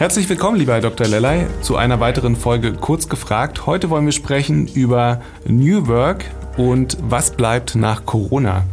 [0.00, 1.06] Herzlich willkommen, lieber Herr Dr.
[1.06, 3.66] Lellay, zu einer weiteren Folge Kurz gefragt.
[3.66, 6.24] Heute wollen wir sprechen über New Work
[6.56, 8.64] und was bleibt nach Corona.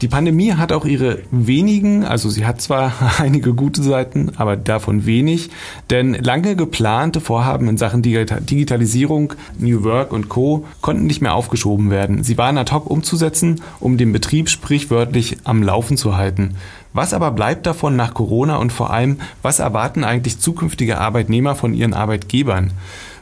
[0.00, 5.06] Die Pandemie hat auch ihre wenigen, also sie hat zwar einige gute Seiten, aber davon
[5.06, 5.50] wenig,
[5.90, 10.64] denn lange geplante Vorhaben in Sachen Digitalisierung, New Work und Co.
[10.80, 12.22] konnten nicht mehr aufgeschoben werden.
[12.22, 16.54] Sie waren ad hoc umzusetzen, um den Betrieb sprichwörtlich am Laufen zu halten.
[16.92, 21.74] Was aber bleibt davon nach Corona und vor allem, was erwarten eigentlich zukünftige Arbeitnehmer von
[21.74, 22.70] ihren Arbeitgebern?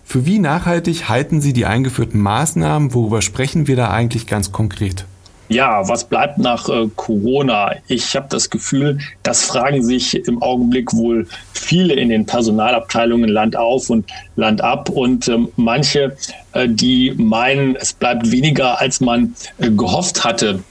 [0.05, 2.93] Für wie nachhaltig halten Sie die eingeführten Maßnahmen?
[2.93, 5.07] Worüber sprechen wir da eigentlich ganz konkret?
[5.52, 7.74] Ja, was bleibt nach äh, Corona?
[7.86, 13.54] Ich habe das Gefühl, das fragen sich im Augenblick wohl viele in den Personalabteilungen Land
[13.54, 16.16] auf und Land ab und ähm, manche,
[16.54, 20.64] äh, die meinen, es bleibt weniger, als man äh, gehofft hatte.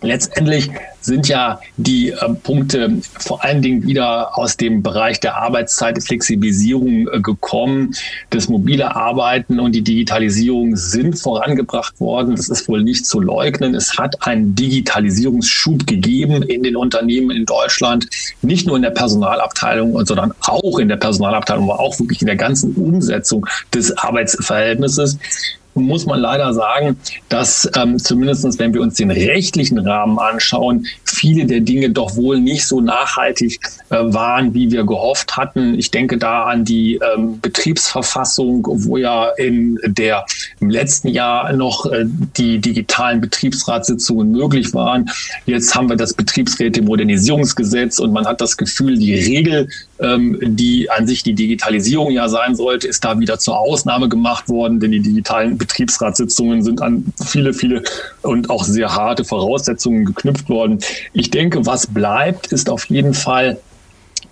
[0.00, 0.70] Letztendlich
[1.06, 7.20] sind ja die äh, Punkte vor allen Dingen wieder aus dem Bereich der Arbeitszeitflexibilisierung äh,
[7.20, 7.94] gekommen.
[8.30, 12.36] Das mobile Arbeiten und die Digitalisierung sind vorangebracht worden.
[12.36, 13.74] Das ist wohl nicht zu leugnen.
[13.74, 18.08] Es hat einen Digitalisierungsschub gegeben in den Unternehmen in Deutschland,
[18.42, 22.36] nicht nur in der Personalabteilung, sondern auch in der Personalabteilung, aber auch wirklich in der
[22.36, 25.18] ganzen Umsetzung des Arbeitsverhältnisses
[25.76, 31.46] muss man leider sagen, dass ähm, zumindest wenn wir uns den rechtlichen Rahmen anschauen, viele
[31.46, 33.60] der Dinge doch wohl nicht so nachhaltig
[33.90, 35.78] äh, waren, wie wir gehofft hatten.
[35.78, 40.26] Ich denke da an die ähm, Betriebsverfassung, wo ja in der
[40.60, 42.04] im letzten Jahr noch äh,
[42.36, 45.10] die digitalen Betriebsratssitzungen möglich waren.
[45.46, 49.68] Jetzt haben wir das Betriebsräte-Modernisierungsgesetz und man hat das Gefühl, die Regel,
[50.00, 54.48] ähm, die an sich die Digitalisierung ja sein sollte, ist da wieder zur Ausnahme gemacht
[54.48, 57.82] worden, denn die digitalen Betriebsratssitzungen sind an viele, viele
[58.22, 60.78] und auch sehr harte Voraussetzungen geknüpft worden.
[61.12, 63.58] Ich denke, was bleibt, ist auf jeden Fall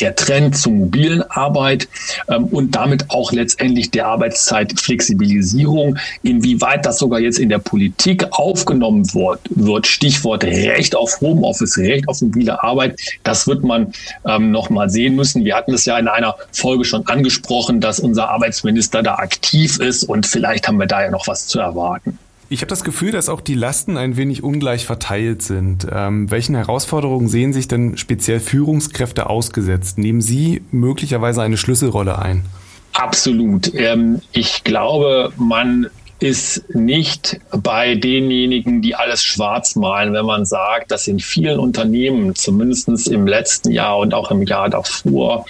[0.01, 1.89] der Trend zur mobilen Arbeit
[2.29, 5.97] ähm, und damit auch letztendlich der Arbeitszeitflexibilisierung.
[6.23, 12.09] Inwieweit das sogar jetzt in der Politik aufgenommen wird, wird Stichwort Recht auf Homeoffice, Recht
[12.09, 13.93] auf mobile Arbeit, das wird man
[14.27, 15.45] ähm, noch mal sehen müssen.
[15.45, 20.05] Wir hatten es ja in einer Folge schon angesprochen, dass unser Arbeitsminister da aktiv ist
[20.05, 22.19] und vielleicht haben wir da ja noch was zu erwarten.
[22.51, 25.87] Ich habe das Gefühl, dass auch die Lasten ein wenig ungleich verteilt sind.
[25.91, 29.99] Ähm, welchen Herausforderungen sehen sich denn speziell Führungskräfte ausgesetzt?
[29.99, 32.45] Nehmen Sie möglicherweise eine Schlüsselrolle ein?
[32.93, 33.75] Absolut.
[33.75, 35.89] Ähm, ich glaube, man
[36.21, 42.35] ist nicht bei denjenigen, die alles schwarz malen, wenn man sagt, dass in vielen Unternehmen,
[42.35, 45.45] zumindest im letzten Jahr und auch im Jahr davor,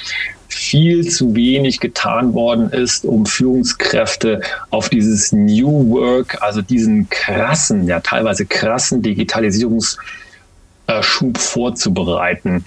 [0.55, 7.89] viel zu wenig getan worden ist, um Führungskräfte auf dieses New Work, also diesen krassen,
[7.89, 9.99] ja teilweise krassen Digitalisierungsschub
[11.37, 12.65] vorzubereiten.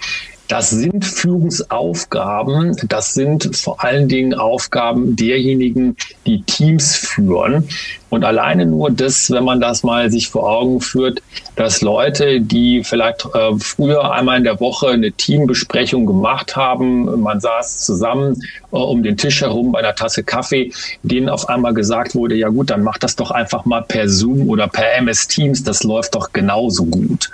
[0.48, 2.76] Das sind Führungsaufgaben.
[2.88, 7.68] Das sind vor allen Dingen Aufgaben derjenigen, die Teams führen.
[8.10, 11.22] Und alleine nur das, wenn man das mal sich vor Augen führt,
[11.56, 17.40] dass Leute, die vielleicht äh, früher einmal in der Woche eine Teambesprechung gemacht haben, man
[17.40, 18.40] saß zusammen
[18.72, 22.48] äh, um den Tisch herum bei einer Tasse Kaffee, denen auf einmal gesagt wurde, ja
[22.48, 26.14] gut, dann mach das doch einfach mal per Zoom oder per MS Teams, das läuft
[26.14, 27.30] doch genauso gut.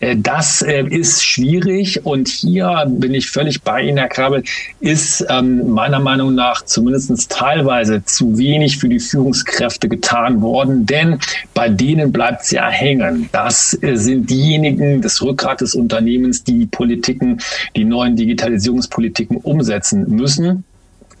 [0.00, 4.44] Äh, das äh, ist schwierig und hier bin ich völlig bei Ihnen, Herr Krabbel,
[4.80, 10.86] ist ähm, meiner Meinung nach zumindest teilweise zu wenig für die Führungskräfte getan getan worden,
[10.86, 11.18] denn
[11.52, 13.28] bei denen bleibt es ja hängen.
[13.32, 17.40] Das äh, sind diejenigen, das Rückgrat des Unternehmens, die Politiken,
[17.74, 20.64] die neuen Digitalisierungspolitiken umsetzen müssen.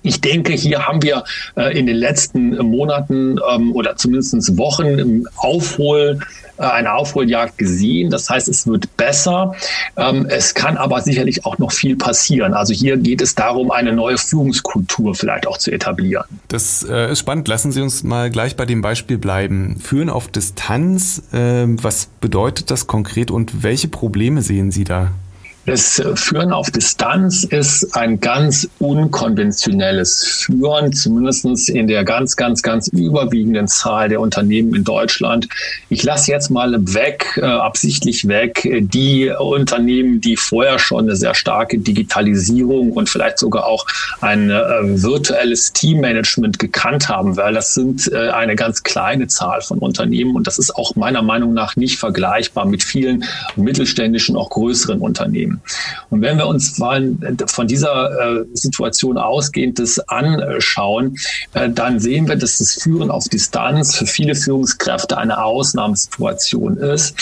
[0.06, 1.24] Ich denke, hier haben wir
[1.56, 6.20] äh, in den letzten Monaten ähm, oder zumindest Wochen Aufhol,
[6.58, 8.10] äh, eine Aufholjagd gesehen.
[8.10, 9.54] Das heißt, es wird besser.
[9.96, 12.54] Ähm, es kann aber sicherlich auch noch viel passieren.
[12.54, 16.24] Also hier geht es darum, eine neue Führungskultur vielleicht auch zu etablieren.
[16.48, 17.48] Das äh, ist spannend.
[17.48, 19.76] Lassen Sie uns mal gleich bei dem Beispiel bleiben.
[19.80, 25.12] Führen auf Distanz, äh, was bedeutet das konkret und welche Probleme sehen Sie da?
[25.66, 32.86] Das Führen auf Distanz ist ein ganz unkonventionelles Führen, zumindest in der ganz, ganz, ganz
[32.86, 35.48] überwiegenden Zahl der Unternehmen in Deutschland.
[35.88, 41.34] Ich lasse jetzt mal weg, äh, absichtlich weg, die Unternehmen, die vorher schon eine sehr
[41.34, 43.86] starke Digitalisierung und vielleicht sogar auch
[44.20, 44.54] ein äh,
[45.02, 50.46] virtuelles Teammanagement gekannt haben, weil das sind äh, eine ganz kleine Zahl von Unternehmen und
[50.46, 53.24] das ist auch meiner Meinung nach nicht vergleichbar mit vielen
[53.56, 55.55] mittelständischen, auch größeren Unternehmen.
[56.10, 57.16] Und wenn wir uns mal
[57.46, 61.16] von dieser äh, Situation ausgehend das anschauen,
[61.54, 67.16] äh, dann sehen wir, dass das Führen auf Distanz für viele Führungskräfte eine Ausnahmesituation ist,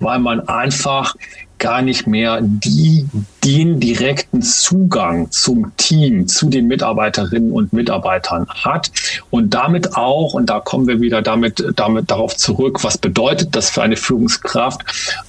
[0.00, 1.14] weil man einfach
[1.58, 3.08] gar nicht mehr die,
[3.46, 8.90] den direkten Zugang zum Team, zu den Mitarbeiterinnen und Mitarbeitern hat.
[9.30, 13.70] Und damit auch, und da kommen wir wieder damit, damit darauf zurück, was bedeutet das
[13.70, 14.82] für eine Führungskraft,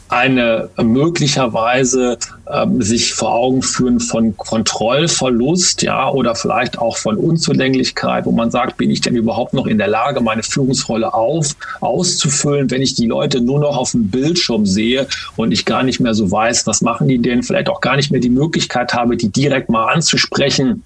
[0.09, 2.17] eine möglicherweise
[2.49, 8.51] ähm, sich vor Augen führen von Kontrollverlust, ja, oder vielleicht auch von Unzulänglichkeit, wo man
[8.51, 12.95] sagt, bin ich denn überhaupt noch in der Lage, meine Führungsrolle auf, auszufüllen, wenn ich
[12.95, 16.67] die Leute nur noch auf dem Bildschirm sehe und ich gar nicht mehr so weiß,
[16.67, 19.91] was machen die denn, vielleicht auch gar nicht mehr die Möglichkeit habe, die direkt mal
[19.93, 20.83] anzusprechen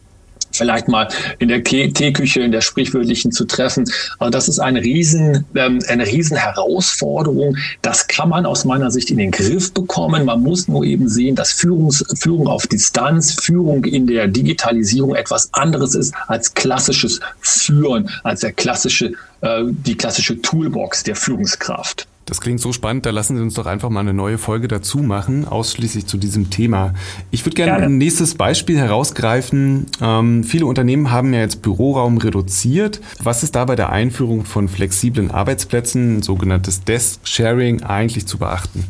[0.51, 1.07] vielleicht mal
[1.39, 3.85] in der Teeküche, in der sprichwörtlichen zu treffen.
[4.19, 7.57] Also das ist eine riesen, ähm, eine riesen Herausforderung.
[7.81, 10.25] Das kann man aus meiner Sicht in den Griff bekommen.
[10.25, 15.53] Man muss nur eben sehen, dass Führungs, Führung auf Distanz, Führung in der Digitalisierung etwas
[15.53, 22.07] anderes ist als klassisches Führen, als der klassische, äh, die klassische Toolbox der Führungskraft.
[22.31, 24.99] Das klingt so spannend, da lassen Sie uns doch einfach mal eine neue Folge dazu
[24.99, 26.93] machen, ausschließlich zu diesem Thema.
[27.29, 29.87] Ich würde gerne, gerne ein nächstes Beispiel herausgreifen.
[29.99, 33.01] Ähm, viele Unternehmen haben ja jetzt Büroraum reduziert.
[33.21, 38.85] Was ist da bei der Einführung von flexiblen Arbeitsplätzen, sogenanntes Desk Sharing, eigentlich zu beachten?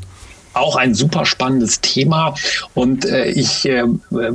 [0.53, 2.36] Auch ein super spannendes Thema
[2.74, 3.83] und äh, ich äh,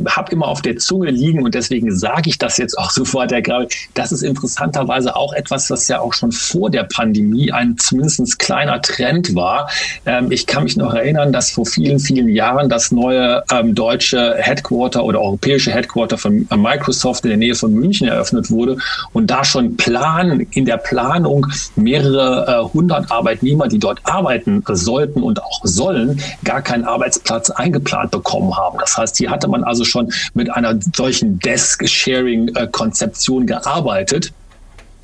[0.09, 3.43] habe immer auf der Zunge liegen und deswegen sage ich das jetzt auch sofort, Herr
[3.43, 3.69] Grabe.
[3.95, 8.81] Das ist interessanterweise auch etwas, was ja auch schon vor der Pandemie ein zumindest kleiner
[8.81, 9.71] Trend war.
[10.05, 14.37] Ähm, ich kann mich noch erinnern, dass vor vielen, vielen Jahren das neue ähm, deutsche
[14.39, 18.79] Headquarter oder europäische Headquarter von äh, Microsoft in der Nähe von München eröffnet wurde
[19.13, 21.47] und da schon Plan in der Planung
[21.77, 27.51] mehrere äh, hundert Arbeitnehmer, die dort arbeiten sollten und auch sollen, Stellen gar keinen Arbeitsplatz
[27.51, 28.79] eingeplant bekommen haben.
[28.79, 34.33] Das heißt, hier hatte man also schon mit einer solchen Desk-Sharing-Konzeption gearbeitet.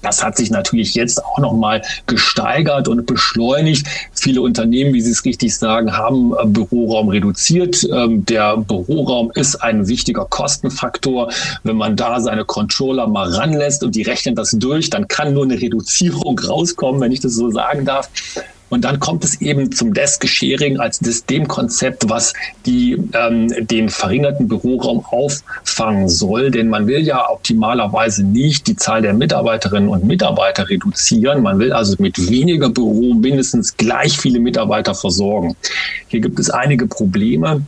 [0.03, 3.87] Das hat sich natürlich jetzt auch nochmal gesteigert und beschleunigt.
[4.13, 7.87] Viele Unternehmen, wie Sie es richtig sagen, haben äh, Büroraum reduziert.
[7.89, 11.31] Ähm, der Büroraum ist ein wichtiger Kostenfaktor.
[11.63, 15.45] Wenn man da seine Controller mal ranlässt und die rechnen das durch, dann kann nur
[15.45, 18.11] eine Reduzierung rauskommen, wenn ich das so sagen darf.
[18.73, 22.33] Und dann kommt es eben zum Desk-Sharing als Systemkonzept, was
[22.65, 26.51] die, ähm, den verringerten Büroraum auffangen soll.
[26.51, 31.43] Denn man will ja optimalerweise nicht die Zahl der Mitarbeiterinnen und Mitarbeiter reduzieren.
[31.43, 35.55] Man will also mit weniger Büro mindestens gleich viele Mitarbeiter versorgen.
[36.09, 37.61] Hier gibt es einige Probleme.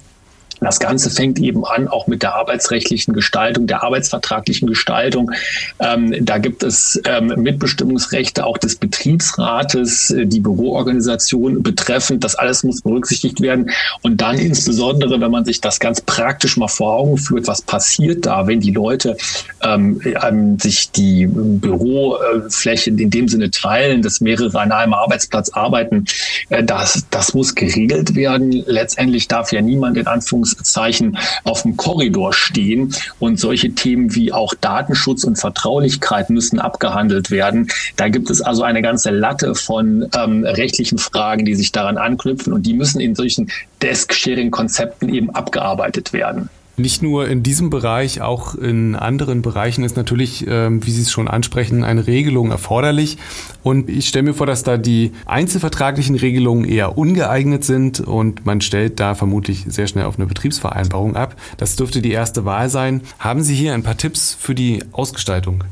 [0.65, 5.31] Das Ganze fängt eben an, auch mit der arbeitsrechtlichen Gestaltung, der arbeitsvertraglichen Gestaltung.
[5.79, 12.25] Ähm, da gibt es ähm, Mitbestimmungsrechte auch des Betriebsrates, äh, die Büroorganisation betreffend.
[12.25, 13.71] Das alles muss berücksichtigt werden.
[14.01, 18.25] Und dann insbesondere, wenn man sich das ganz praktisch mal vor Augen führt, was passiert
[18.25, 19.19] da, wenn die Leute
[19.63, 26.07] ähm, ähm sich die Bürofläche in dem Sinne teilen, dass mehrere an einem Arbeitsplatz arbeiten,
[26.49, 28.65] äh, das, das muss geregelt werden.
[28.67, 32.95] Letztendlich darf ja niemand in Anführungszeichen Anführungszeichen auf dem Korridor stehen.
[33.19, 37.69] Und solche Themen wie auch Datenschutz und Vertraulichkeit müssen abgehandelt werden.
[37.97, 42.53] Da gibt es also eine ganze Latte von ähm, rechtlichen Fragen, die sich daran anknüpfen
[42.53, 43.51] und die müssen in solchen
[43.83, 46.49] Desk-Sharing-Konzepten eben abgearbeitet werden.
[46.77, 51.13] Nicht nur in diesem Bereich, auch in anderen Bereichen ist natürlich, ähm, wie Sie es
[51.13, 53.17] schon ansprechen, eine Regelung erforderlich.
[53.63, 58.61] Und ich stelle mir vor, dass da die einzelvertraglichen Regelungen eher ungeeignet sind und man
[58.61, 61.37] stellt da vermutlich sehr schnell auf eine Betriebsvereinbarung ab.
[61.59, 63.03] Das dürfte die erste Wahl sein.
[63.21, 65.63] Haben Sie hier ein paar Tipps für die Ausgestaltung?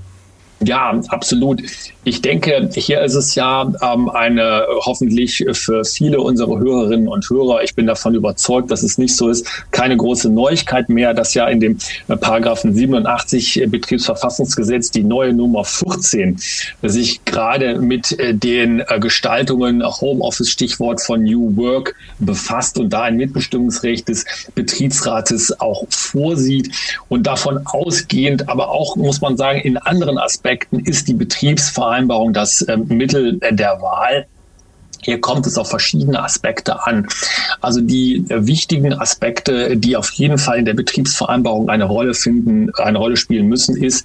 [0.64, 1.62] Ja, absolut.
[2.04, 7.62] Ich denke, hier ist es ja ähm, eine hoffentlich für viele unserer Hörerinnen und Hörer,
[7.62, 11.46] ich bin davon überzeugt, dass es nicht so ist, keine große Neuigkeit mehr, dass ja
[11.48, 11.78] in dem
[12.08, 16.38] äh, Paragraphen 87 Betriebsverfassungsgesetz die neue Nummer 14
[16.82, 23.02] sich gerade mit äh, den äh, Gestaltungen Homeoffice Stichwort von New Work befasst und da
[23.02, 26.70] ein Mitbestimmungsrecht des Betriebsrates auch vorsieht
[27.08, 30.51] und davon ausgehend, aber auch muss man sagen, in anderen Aspekten
[30.84, 34.26] ist die Betriebsvereinbarung das äh, Mittel der Wahl.
[35.04, 37.08] Hier kommt es auf verschiedene Aspekte an.
[37.60, 42.70] Also die äh, wichtigen Aspekte, die auf jeden Fall in der Betriebsvereinbarung eine Rolle finden,
[42.76, 44.04] eine Rolle spielen müssen, ist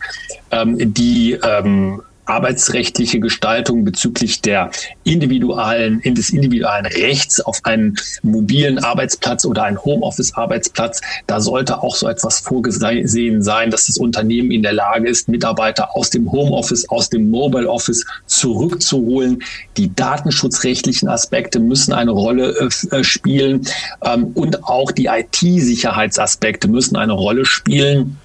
[0.52, 4.72] ähm, die ähm, arbeitsrechtliche Gestaltung bezüglich der
[5.04, 11.02] individualen, des individuellen Rechts auf einen mobilen Arbeitsplatz oder einen Homeoffice-Arbeitsplatz.
[11.26, 15.96] Da sollte auch so etwas vorgesehen sein, dass das Unternehmen in der Lage ist, Mitarbeiter
[15.96, 19.44] aus dem Homeoffice, aus dem Mobile Office zurückzuholen.
[19.78, 23.68] Die datenschutzrechtlichen Aspekte müssen eine Rolle äh, spielen
[24.04, 28.18] ähm, und auch die IT-Sicherheitsaspekte müssen eine Rolle spielen.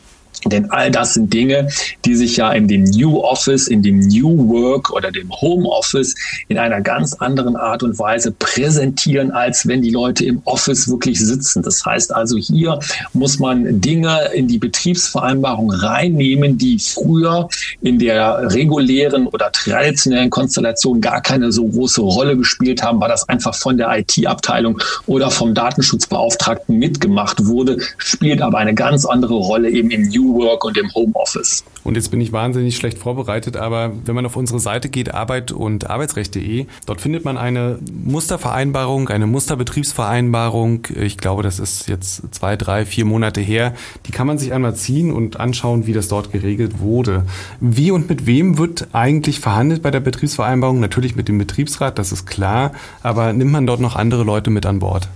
[0.47, 1.69] Denn all das sind Dinge,
[2.05, 6.15] die sich ja in dem New Office, in dem New Work oder dem Home Office
[6.49, 11.21] in einer ganz anderen Art und Weise präsentieren, als wenn die Leute im Office wirklich
[11.21, 11.63] sitzen.
[11.63, 12.79] Das heißt also, hier
[13.13, 17.49] muss man Dinge in die Betriebsvereinbarung reinnehmen, die früher
[17.81, 23.29] in der regulären oder traditionellen Konstellation gar keine so große Rolle gespielt haben, weil das
[23.29, 29.71] einfach von der IT-Abteilung oder vom Datenschutzbeauftragten mitgemacht wurde, spielt aber eine ganz andere Rolle
[29.71, 31.65] eben im New Work und im Homeoffice.
[31.85, 35.53] Und jetzt bin ich wahnsinnig schlecht vorbereitet, aber wenn man auf unsere Seite geht, arbeit-
[35.53, 40.87] und arbeitsrecht.de, dort findet man eine Mustervereinbarung, eine Musterbetriebsvereinbarung.
[40.95, 43.75] Ich glaube, das ist jetzt zwei, drei, vier Monate her.
[44.07, 47.25] Die kann man sich einmal ziehen und anschauen, wie das dort geregelt wurde.
[47.61, 50.81] Wie und mit wem wird eigentlich verhandelt bei der Betriebsvereinbarung?
[50.81, 52.73] Natürlich mit dem Betriebsrat, das ist klar,
[53.03, 55.09] aber nimmt man dort noch andere Leute mit an Bord?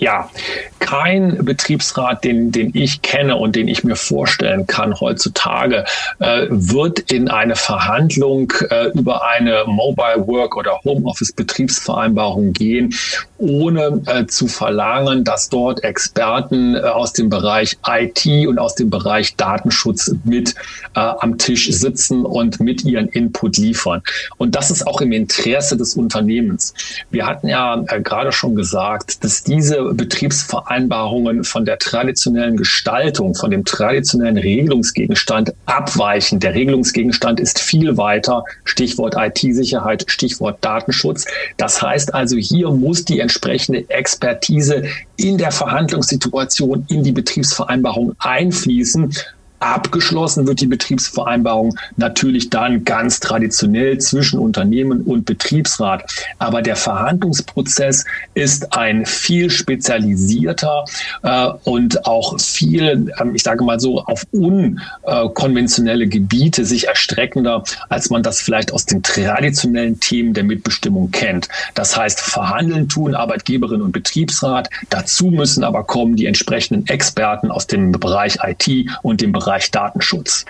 [0.00, 0.30] Ja,
[0.78, 5.84] kein Betriebsrat, den, den ich kenne und den ich mir vorstellen kann heutzutage,
[6.20, 12.94] äh, wird in eine Verhandlung äh, über eine Mobile Work oder Homeoffice Betriebsvereinbarung gehen,
[13.40, 18.90] ohne äh, zu verlangen, dass dort Experten äh, aus dem Bereich IT und aus dem
[18.90, 20.54] Bereich Datenschutz mit
[20.94, 24.02] äh, am Tisch sitzen und mit ihren Input liefern.
[24.36, 26.74] Und das ist auch im Interesse des Unternehmens.
[27.10, 33.50] Wir hatten ja äh, gerade schon gesagt, dass diese Betriebsvereinbarungen von der traditionellen Gestaltung, von
[33.50, 36.40] dem traditionellen Regelungsgegenstand abweichen.
[36.40, 38.44] Der Regelungsgegenstand ist viel weiter.
[38.64, 41.24] Stichwort IT-Sicherheit, Stichwort Datenschutz.
[41.56, 44.82] Das heißt also, hier muss die entsprechende Expertise
[45.16, 49.14] in der Verhandlungssituation in die Betriebsvereinbarung einfließen.
[49.60, 56.10] Abgeschlossen wird die Betriebsvereinbarung natürlich dann ganz traditionell zwischen Unternehmen und Betriebsrat.
[56.38, 60.84] Aber der Verhandlungsprozess ist ein viel spezialisierter
[61.22, 68.10] äh, und auch viel, äh, ich sage mal so, auf unkonventionelle Gebiete sich erstreckender, als
[68.10, 71.48] man das vielleicht aus den traditionellen Themen der Mitbestimmung kennt.
[71.74, 74.70] Das heißt, verhandeln tun Arbeitgeberin und Betriebsrat.
[74.88, 79.72] Dazu müssen aber kommen die entsprechenden Experten aus dem Bereich IT und dem Bereich Bereich
[79.72, 80.46] Datenschutz.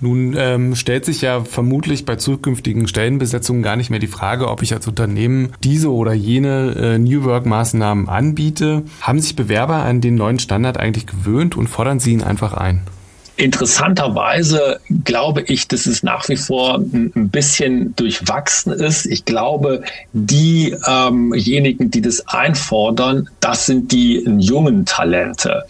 [0.00, 4.62] Nun ähm, stellt sich ja vermutlich bei zukünftigen Stellenbesetzungen gar nicht mehr die Frage, ob
[4.62, 8.82] ich als Unternehmen diese oder jene äh, New Work-Maßnahmen anbiete.
[9.00, 12.80] Haben sich Bewerber an den neuen Standard eigentlich gewöhnt und fordern sie ihn einfach ein?
[13.42, 19.04] Interessanterweise glaube ich, dass es nach wie vor ein bisschen durchwachsen ist.
[19.06, 19.82] Ich glaube,
[20.12, 25.64] diejenigen, ähm die das einfordern, das sind die jungen Talente.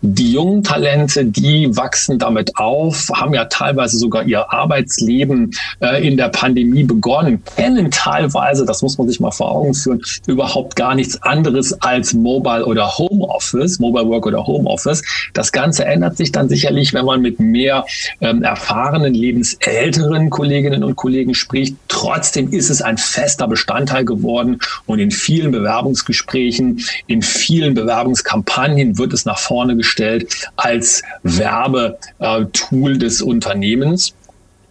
[0.00, 5.50] Die jungen Talente, die wachsen damit auf, haben ja teilweise sogar ihr Arbeitsleben
[5.80, 10.00] äh, in der Pandemie begonnen, kennen teilweise, das muss man sich mal vor Augen führen,
[10.26, 15.02] überhaupt gar nichts anderes als Mobile oder Homeoffice, Mobile Work oder Homeoffice.
[15.34, 17.84] Das Ganze ändert sich dann sicherlich, wenn man mit mehr
[18.20, 21.76] ähm, erfahrenen, lebensälteren Kolleginnen und Kollegen spricht.
[21.88, 29.12] Trotzdem ist es ein fester Bestandteil geworden und in vielen Bewerbungsgesprächen, in vielen Bewerbungskampagnen wird
[29.12, 34.14] es nach vorne gestellt als Werbetool des Unternehmens.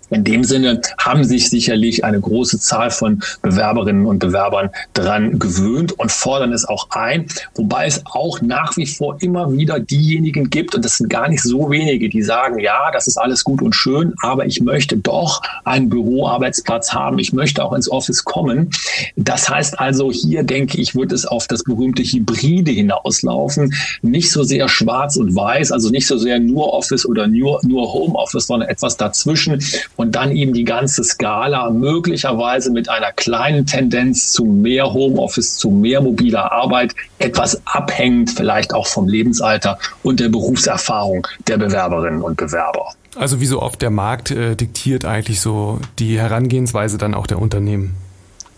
[0.09, 5.91] In dem Sinne haben sich sicherlich eine große Zahl von Bewerberinnen und Bewerbern dran gewöhnt
[5.93, 10.75] und fordern es auch ein, wobei es auch nach wie vor immer wieder diejenigen gibt,
[10.75, 13.75] und das sind gar nicht so wenige, die sagen, ja, das ist alles gut und
[13.75, 18.69] schön, aber ich möchte doch einen Büroarbeitsplatz haben, ich möchte auch ins Office kommen.
[19.15, 24.43] Das heißt also, hier denke ich, wird es auf das berühmte Hybride hinauslaufen, nicht so
[24.43, 28.69] sehr schwarz und weiß, also nicht so sehr nur Office oder nur, nur Homeoffice, sondern
[28.69, 29.61] etwas dazwischen
[29.99, 35.71] und dann eben die ganze Skala möglicherweise mit einer kleinen Tendenz zu mehr Homeoffice, zu
[35.71, 42.37] mehr mobiler Arbeit, etwas abhängend vielleicht auch vom Lebensalter und der Berufserfahrung der Bewerberinnen und
[42.37, 42.93] Bewerber.
[43.17, 47.39] Also wie so oft der Markt äh, diktiert eigentlich so die Herangehensweise dann auch der
[47.39, 47.93] Unternehmen.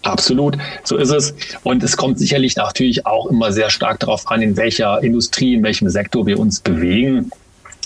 [0.04, 1.34] Absolut, so ist es.
[1.64, 5.64] Und es kommt sicherlich natürlich auch immer sehr stark darauf an, in welcher Industrie, in
[5.64, 7.32] welchem Sektor wir uns bewegen.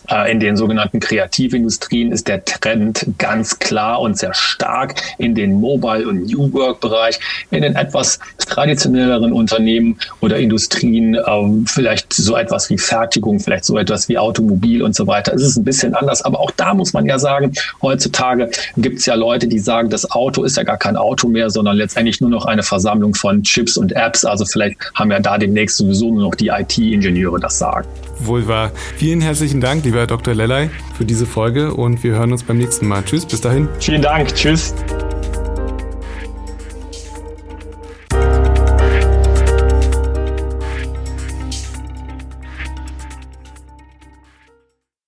[0.09, 5.59] Äh, in den sogenannten Kreativindustrien ist der Trend ganz klar und sehr stark in den
[5.59, 7.19] Mobile- und New Work-Bereich,
[7.51, 13.77] in den etwas traditionelleren Unternehmen oder Industrien, ähm, vielleicht so etwas wie Fertigung, vielleicht so
[13.77, 15.33] etwas wie Automobil und so weiter.
[15.33, 19.05] Es ist ein bisschen anders, aber auch da muss man ja sagen, heutzutage gibt es
[19.05, 22.29] ja Leute, die sagen, das Auto ist ja gar kein Auto mehr, sondern letztendlich nur
[22.29, 24.25] noch eine Versammlung von Chips und Apps.
[24.25, 27.87] Also vielleicht haben ja da demnächst sowieso nur noch die IT-Ingenieure das Sagen.
[28.19, 28.71] Wohl wahr.
[28.97, 30.33] Vielen herzlichen Dank, lieber Dr.
[30.33, 33.03] Lellay, für diese Folge und wir hören uns beim nächsten Mal.
[33.03, 33.67] Tschüss, bis dahin.
[33.79, 34.33] Vielen Dank.
[34.33, 34.73] Tschüss.